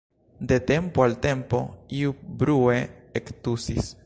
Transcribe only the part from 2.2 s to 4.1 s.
brue ektusis.